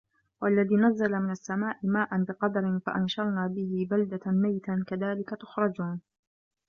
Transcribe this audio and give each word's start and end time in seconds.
وَالَّذي 0.41 0.75
نَزَّلَ 0.77 1.11
مِنَ 1.11 1.31
السَّماءِ 1.31 1.79
ماءً 1.83 2.23
بِقَدَرٍ 2.23 2.79
فَأَنشَرنا 2.85 3.47
بِهِ 3.47 3.87
بَلدَةً 3.91 4.31
مَيتًا 4.31 4.83
كَذلِكَ 4.87 5.29
تُخرَجونَ 5.29 6.01